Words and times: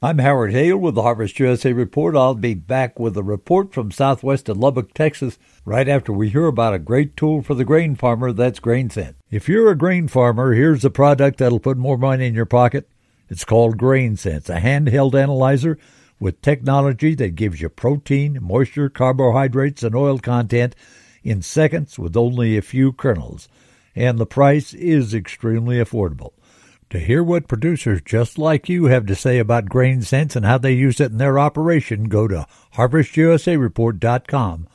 I'm 0.00 0.18
Howard 0.20 0.52
Hale 0.52 0.76
with 0.76 0.94
the 0.94 1.02
Harvest 1.02 1.40
USA 1.40 1.72
Report. 1.72 2.14
I'll 2.14 2.36
be 2.36 2.54
back 2.54 3.00
with 3.00 3.16
a 3.16 3.22
report 3.24 3.74
from 3.74 3.90
southwest 3.90 4.48
of 4.48 4.56
Lubbock, 4.56 4.94
Texas, 4.94 5.40
right 5.64 5.88
after 5.88 6.12
we 6.12 6.28
hear 6.28 6.46
about 6.46 6.72
a 6.72 6.78
great 6.78 7.16
tool 7.16 7.42
for 7.42 7.54
the 7.56 7.64
grain 7.64 7.96
farmer 7.96 8.30
that's 8.30 8.60
GrainSense. 8.60 9.14
If 9.28 9.48
you're 9.48 9.72
a 9.72 9.76
grain 9.76 10.06
farmer, 10.06 10.52
here's 10.52 10.84
a 10.84 10.90
product 10.90 11.38
that'll 11.38 11.58
put 11.58 11.76
more 11.76 11.98
money 11.98 12.28
in 12.28 12.34
your 12.34 12.46
pocket. 12.46 12.88
It's 13.28 13.44
called 13.44 13.76
GrainSense, 13.76 14.48
a 14.48 14.60
handheld 14.60 15.20
analyzer 15.20 15.80
with 16.20 16.42
technology 16.42 17.16
that 17.16 17.34
gives 17.34 17.60
you 17.60 17.68
protein, 17.68 18.38
moisture, 18.40 18.88
carbohydrates, 18.88 19.82
and 19.82 19.96
oil 19.96 20.20
content 20.20 20.76
in 21.24 21.42
seconds 21.42 21.98
with 21.98 22.16
only 22.16 22.56
a 22.56 22.62
few 22.62 22.92
kernels. 22.92 23.48
And 23.96 24.20
the 24.20 24.26
price 24.26 24.74
is 24.74 25.12
extremely 25.12 25.78
affordable. 25.78 26.34
To 26.90 26.98
hear 26.98 27.22
what 27.22 27.48
producers 27.48 28.00
just 28.02 28.38
like 28.38 28.70
you 28.70 28.86
have 28.86 29.04
to 29.06 29.14
say 29.14 29.38
about 29.38 29.66
GrainSense 29.66 30.34
and 30.34 30.46
how 30.46 30.56
they 30.56 30.72
use 30.72 31.00
it 31.00 31.12
in 31.12 31.18
their 31.18 31.38
operation, 31.38 32.04
go 32.04 32.26
to 32.26 32.46
harvestusareport.com, 32.76 34.68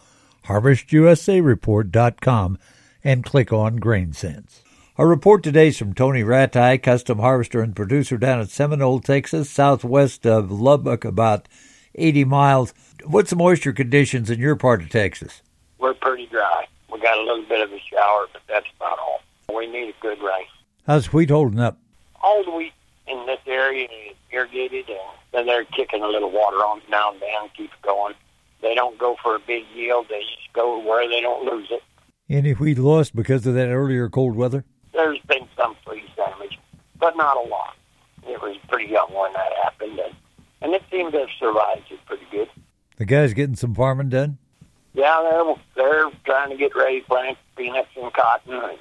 harvestusareport.com, 0.46 2.58
and 3.04 3.26
click 3.26 3.52
on 3.52 3.80
GrainSense. 3.80 4.60
Our 4.96 5.08
report 5.08 5.42
today 5.42 5.70
is 5.70 5.80
from 5.80 5.96
Tony 5.96 6.22
Ratai, 6.22 6.84
custom 6.84 7.18
harvester 7.18 7.62
and 7.62 7.76
producer 7.76 8.20
down 8.20 8.42
at 8.42 8.52
Seminole, 8.52 9.00
Texas, 9.00 9.50
southwest 9.50 10.28
of 10.28 10.52
Lubbock, 10.52 11.04
about 11.04 11.50
80 11.96 12.26
miles. 12.26 12.76
What's 13.06 13.32
the 13.32 13.36
moisture 13.36 13.74
conditions 13.74 14.30
in 14.30 14.40
your 14.40 14.56
part 14.56 14.84
of 14.84 14.90
Texas? 14.90 15.42
We're 15.80 15.96
pretty 15.96 16.28
dry. 16.28 16.68
We 16.92 17.00
got 17.00 17.18
a 17.18 17.24
little 17.24 17.46
bit 17.46 17.62
of 17.62 17.74
a 17.74 17.80
shower, 17.80 18.28
but 18.32 18.44
that's 18.48 18.68
about 18.76 19.00
all. 19.00 19.22
We 19.58 19.66
need 19.66 19.90
a 19.90 19.94
good 20.00 20.22
rain. 20.22 20.46
How's 20.86 21.12
wheat 21.12 21.32
holding 21.32 21.60
up? 21.60 21.80
All 22.24 22.44
the 22.44 22.52
wheat 22.52 22.74
in 23.08 23.26
this 23.26 23.40
area 23.46 23.88
is 24.10 24.16
irrigated, 24.32 24.90
and 24.90 24.98
then 25.34 25.46
they're 25.46 25.66
kicking 25.66 26.02
a 26.02 26.08
little 26.08 26.32
water 26.32 26.58
on 26.58 26.80
it 26.80 26.90
now 26.90 27.12
and 27.12 27.22
then, 27.22 27.50
keep 27.56 27.72
it 27.72 27.82
going. 27.82 28.14
They 28.62 28.74
don't 28.74 28.98
go 28.98 29.18
for 29.22 29.36
a 29.36 29.40
big 29.40 29.66
yield; 29.76 30.08
they 30.10 30.22
just 30.22 30.54
go 30.54 30.80
where 30.80 31.08
they 31.08 31.22
don't 31.22 31.46
lose 31.46 31.68
it. 31.70 31.84
Any 32.30 32.54
wheat 32.54 32.78
lost 32.80 33.16
because 33.16 33.46
of 33.46 33.54
that 33.56 33.68
earlier 33.68 34.10
cold 34.10 34.36
weather? 34.36 34.64
There's 34.94 35.20
been 35.28 35.48
some 35.58 35.76
freeze 35.86 36.10
damage, 36.16 36.58
but 36.98 37.18
not 37.18 37.36
a 37.36 37.48
lot. 37.48 37.76
It 38.26 38.42
was 38.42 38.58
pretty 38.70 38.90
young 38.92 39.14
when 39.14 39.34
that 39.34 39.52
happened, 39.64 40.00
and 40.00 40.16
and 40.62 40.74
it 40.74 40.84
seemed 40.90 41.12
to 41.12 41.20
have 41.20 41.30
survived 41.38 41.92
it 41.92 42.00
pretty 42.06 42.26
good. 42.32 42.50
The 42.98 43.06
guys 43.06 43.34
getting 43.34 43.56
some 43.56 43.76
farming 43.76 44.10
done? 44.10 44.38
Yeah, 44.94 45.20
they're 45.30 45.56
they're 45.76 46.12
trying 46.26 46.52
to 46.52 46.56
get 46.56 46.74
ready 46.76 47.02
to 47.02 47.08
plant 47.08 47.38
peanuts 47.58 47.90
and 48.02 48.14
cotton, 48.14 48.54
and 48.54 48.78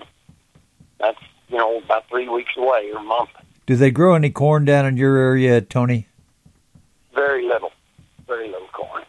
that's 1.01 1.19
you 1.53 1.59
know, 1.59 1.79
about 1.79 2.09
three 2.09 2.29
weeks 2.29 2.53
away 2.57 2.91
or 2.93 2.99
a 2.99 3.03
month. 3.03 3.29
Do 3.67 3.77
they 3.77 3.91
grow 3.91 4.15
any 4.15 4.31
corn 4.31 4.65
down 4.65 4.87
in 4.87 4.97
your 4.97 5.19
area, 5.19 5.61
Tony? 5.61 6.09
Very 7.15 7.47
little, 7.47 7.71
very 8.27 8.49
little 8.49 8.69
corn. 8.69 9.05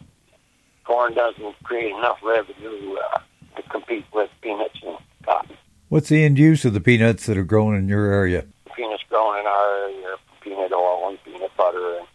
Corn 0.84 1.14
doesn't 1.14 1.56
create 1.64 1.92
enough 1.92 2.18
revenue 2.22 2.96
uh, 2.96 3.18
to 3.56 3.62
compete 3.70 4.04
with 4.12 4.28
peanuts 4.42 4.78
and 4.86 4.98
cotton. 5.24 5.56
What's 5.88 6.10
the 6.10 6.22
end 6.22 6.38
use 6.38 6.66
of 6.66 6.74
the 6.74 6.80
peanuts 6.80 7.24
that 7.26 7.38
are 7.38 7.44
grown 7.44 7.74
in 7.74 7.88
your 7.88 8.12
area? 8.12 8.44
Peanuts 8.76 9.04
grown 9.08 9.40
in 9.40 9.46
our 9.46 9.74
area, 9.84 10.16
peanut 10.42 10.72
oil 10.72 11.08
and 11.08 11.24
peanut 11.24 11.50
butter, 11.56 11.98
and 11.98 12.06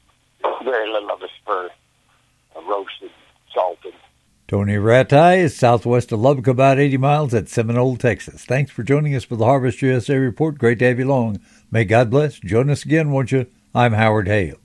very 0.63 0.87
little 0.91 1.09
of 1.09 1.23
it's 1.23 1.33
for 1.43 1.69
roasted, 2.67 3.09
salted 3.51 3.93
Tony 4.49 4.77
Ratai 4.77 5.37
is 5.37 5.55
southwest 5.55 6.11
of 6.11 6.21
Lubbock, 6.21 6.47
about 6.47 6.79
80 6.79 6.97
miles 6.97 7.35
at 7.35 7.47
Seminole, 7.47 7.97
Texas. 7.97 8.45
Thanks 8.45 8.71
for 8.71 8.81
joining 8.81 9.13
us 9.13 9.23
for 9.23 9.35
the 9.35 9.45
Harvest 9.45 9.79
USA 9.83 10.15
Report. 10.15 10.57
Great 10.57 10.79
to 10.79 10.85
have 10.85 10.97
you 10.97 11.05
along. 11.05 11.39
May 11.69 11.85
God 11.85 12.09
bless. 12.09 12.39
Join 12.39 12.71
us 12.71 12.83
again, 12.83 13.11
won't 13.11 13.31
you? 13.31 13.45
I'm 13.75 13.93
Howard 13.93 14.27
Hale. 14.27 14.58